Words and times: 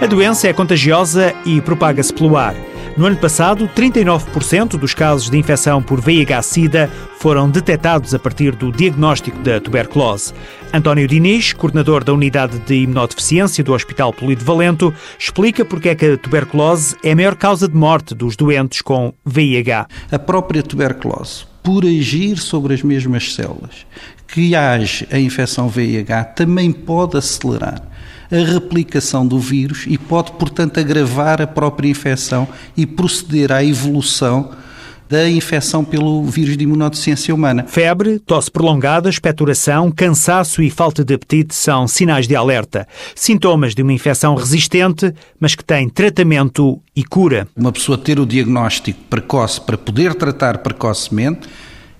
A 0.00 0.06
doença 0.06 0.48
é 0.48 0.52
contagiosa 0.54 1.34
e 1.44 1.60
propaga-se 1.60 2.10
pelo 2.10 2.34
ar. 2.34 2.54
No 2.96 3.04
ano 3.04 3.18
passado, 3.18 3.68
39% 3.68 4.78
dos 4.78 4.94
casos 4.94 5.28
de 5.28 5.36
infecção 5.36 5.82
por 5.82 6.00
VIH-Sida 6.00 6.90
foram 7.18 7.50
detectados 7.50 8.14
a 8.14 8.18
partir 8.18 8.56
do 8.56 8.72
diagnóstico 8.72 9.38
da 9.40 9.60
tuberculose. 9.60 10.32
António 10.72 11.06
Diniz, 11.06 11.52
coordenador 11.52 12.02
da 12.02 12.14
Unidade 12.14 12.58
de 12.60 12.76
Imunodeficiência 12.76 13.62
do 13.62 13.74
Hospital 13.74 14.10
Polido 14.10 14.42
Valento, 14.42 14.92
explica 15.18 15.66
porque 15.66 15.90
é 15.90 15.94
que 15.94 16.06
a 16.06 16.16
tuberculose 16.16 16.96
é 17.04 17.12
a 17.12 17.16
maior 17.16 17.36
causa 17.36 17.68
de 17.68 17.76
morte 17.76 18.14
dos 18.14 18.36
doentes 18.36 18.80
com 18.80 19.12
VIH. 19.26 19.86
A 20.10 20.18
própria 20.18 20.62
tuberculose, 20.62 21.44
por 21.62 21.84
agir 21.84 22.38
sobre 22.38 22.74
as 22.74 22.82
mesmas 22.82 23.34
células. 23.34 23.86
Que 24.26 24.54
age 24.54 25.06
a 25.10 25.18
infecção 25.18 25.68
VIH, 25.68 26.24
também 26.24 26.72
pode 26.72 27.16
acelerar 27.16 27.82
a 28.30 28.36
replicação 28.36 29.26
do 29.26 29.38
vírus 29.38 29.84
e 29.88 29.98
pode, 29.98 30.32
portanto, 30.32 30.78
agravar 30.78 31.42
a 31.42 31.46
própria 31.46 31.88
infecção 31.88 32.46
e 32.76 32.86
proceder 32.86 33.50
à 33.50 33.64
evolução 33.64 34.52
da 35.10 35.28
infecção 35.28 35.84
pelo 35.84 36.22
vírus 36.22 36.56
de 36.56 36.62
imunodeficiência 36.62 37.34
humana. 37.34 37.64
Febre, 37.66 38.20
tosse 38.20 38.48
prolongada, 38.48 39.10
expectoração, 39.10 39.90
cansaço 39.90 40.62
e 40.62 40.70
falta 40.70 41.04
de 41.04 41.14
apetite 41.14 41.52
são 41.52 41.88
sinais 41.88 42.28
de 42.28 42.36
alerta. 42.36 42.86
Sintomas 43.16 43.74
de 43.74 43.82
uma 43.82 43.92
infecção 43.92 44.36
resistente, 44.36 45.12
mas 45.40 45.56
que 45.56 45.64
tem 45.64 45.88
tratamento 45.88 46.80
e 46.94 47.02
cura. 47.02 47.48
Uma 47.56 47.72
pessoa 47.72 47.98
ter 47.98 48.20
o 48.20 48.24
diagnóstico 48.24 49.00
precoce 49.10 49.60
para 49.60 49.76
poder 49.76 50.14
tratar 50.14 50.58
precocemente 50.58 51.48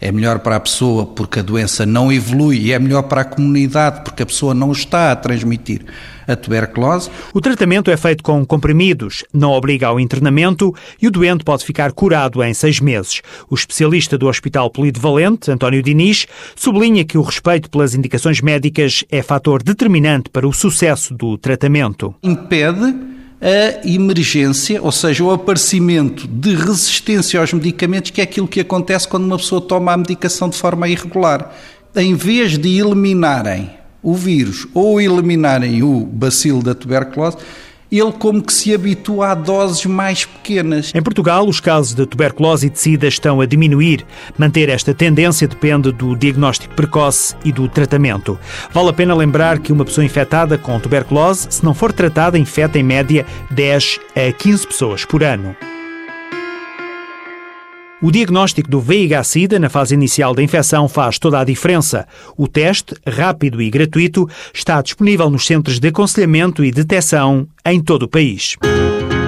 é 0.00 0.12
melhor 0.12 0.38
para 0.40 0.56
a 0.56 0.60
pessoa 0.60 1.06
porque 1.06 1.40
a 1.40 1.42
doença 1.42 1.84
não 1.84 2.12
evolui 2.12 2.58
e 2.58 2.72
é 2.72 2.78
melhor 2.78 3.02
para 3.02 3.22
a 3.22 3.24
comunidade 3.24 4.02
porque 4.02 4.22
a 4.22 4.26
pessoa 4.26 4.54
não 4.54 4.72
está 4.72 5.12
a 5.12 5.16
transmitir 5.16 5.84
a 6.26 6.36
tuberculose. 6.36 7.10
O 7.32 7.40
tratamento 7.40 7.90
é 7.90 7.96
feito 7.96 8.22
com 8.22 8.44
comprimidos, 8.44 9.24
não 9.32 9.52
obriga 9.52 9.86
ao 9.86 9.98
internamento 9.98 10.74
e 11.00 11.08
o 11.08 11.10
doente 11.10 11.42
pode 11.42 11.64
ficar 11.64 11.92
curado 11.92 12.42
em 12.42 12.52
seis 12.52 12.80
meses. 12.80 13.22
O 13.48 13.54
especialista 13.54 14.18
do 14.18 14.28
Hospital 14.28 14.70
Polivalente, 14.70 15.50
António 15.50 15.82
Diniz, 15.82 16.26
sublinha 16.54 17.04
que 17.04 17.16
o 17.16 17.22
respeito 17.22 17.70
pelas 17.70 17.94
indicações 17.94 18.40
médicas 18.42 19.04
é 19.10 19.22
fator 19.22 19.62
determinante 19.62 20.28
para 20.28 20.46
o 20.46 20.52
sucesso 20.52 21.14
do 21.14 21.38
tratamento. 21.38 22.14
Impede 22.22 22.94
a 23.40 23.86
emergência, 23.86 24.82
ou 24.82 24.90
seja, 24.90 25.22
o 25.22 25.30
aparecimento 25.30 26.26
de 26.26 26.54
resistência 26.54 27.40
aos 27.40 27.52
medicamentos, 27.52 28.10
que 28.10 28.20
é 28.20 28.24
aquilo 28.24 28.48
que 28.48 28.60
acontece 28.60 29.06
quando 29.06 29.24
uma 29.24 29.36
pessoa 29.36 29.60
toma 29.60 29.92
a 29.92 29.96
medicação 29.96 30.48
de 30.48 30.56
forma 30.56 30.88
irregular. 30.88 31.54
Em 31.94 32.14
vez 32.14 32.58
de 32.58 32.78
eliminarem 32.78 33.70
o 34.02 34.14
vírus 34.14 34.66
ou 34.74 35.00
eliminarem 35.00 35.82
o 35.82 36.00
bacilo 36.00 36.62
da 36.62 36.74
tuberculose, 36.74 37.38
ele 37.90 38.12
como 38.12 38.42
que 38.42 38.52
se 38.52 38.74
habitua 38.74 39.30
a 39.30 39.34
doses 39.34 39.84
mais 39.86 40.24
pequenas. 40.24 40.92
Em 40.94 41.02
Portugal, 41.02 41.46
os 41.48 41.60
casos 41.60 41.94
de 41.94 42.06
tuberculose 42.06 42.66
e 42.66 42.70
de 42.70 42.78
sida 42.78 43.06
estão 43.06 43.40
a 43.40 43.46
diminuir. 43.46 44.04
Manter 44.36 44.68
esta 44.68 44.92
tendência 44.92 45.48
depende 45.48 45.90
do 45.92 46.14
diagnóstico 46.14 46.74
precoce 46.74 47.34
e 47.44 47.52
do 47.52 47.68
tratamento. 47.68 48.38
Vale 48.72 48.90
a 48.90 48.92
pena 48.92 49.14
lembrar 49.14 49.58
que 49.58 49.72
uma 49.72 49.84
pessoa 49.84 50.04
infectada 50.04 50.58
com 50.58 50.78
tuberculose, 50.78 51.48
se 51.50 51.64
não 51.64 51.74
for 51.74 51.92
tratada, 51.92 52.38
infecta 52.38 52.78
em 52.78 52.82
média 52.82 53.24
10 53.50 54.00
a 54.14 54.32
15 54.32 54.66
pessoas 54.66 55.04
por 55.04 55.22
ano. 55.22 55.56
O 58.00 58.12
diagnóstico 58.12 58.70
do 58.70 58.80
VIH-Sida 58.80 59.58
na 59.58 59.68
fase 59.68 59.92
inicial 59.92 60.32
da 60.32 60.40
infecção 60.40 60.88
faz 60.88 61.18
toda 61.18 61.40
a 61.40 61.44
diferença. 61.44 62.06
O 62.36 62.46
teste, 62.46 62.94
rápido 63.04 63.60
e 63.60 63.68
gratuito, 63.68 64.28
está 64.54 64.80
disponível 64.80 65.28
nos 65.28 65.44
centros 65.44 65.80
de 65.80 65.88
aconselhamento 65.88 66.64
e 66.64 66.70
detecção 66.70 67.48
em 67.66 67.80
todo 67.80 68.04
o 68.04 68.08
país. 68.08 68.56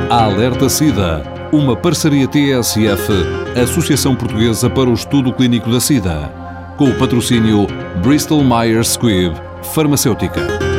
Alerta 0.09 0.69
SIDA, 0.69 1.25
uma 1.53 1.75
parceria 1.75 2.29
TSF, 2.29 3.13
Associação 3.61 4.15
Portuguesa 4.15 4.71
para 4.71 4.89
o 4.89 4.95
Estudo 4.95 5.33
Clínico 5.33 5.69
da 5.69 5.81
SIDA, 5.81 6.33
com 6.79 6.85
o 6.85 6.95
patrocínio 6.95 7.67
Bristol 8.05 8.45
Myers 8.45 8.91
Squibb 8.91 9.35
Farmacêutica. 9.75 10.70